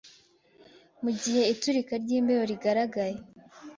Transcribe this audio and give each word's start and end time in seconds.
Mugihe 1.03 1.41
iturika 1.53 1.93
ryimbeho 2.03 2.43
rigaragaye 2.51 3.17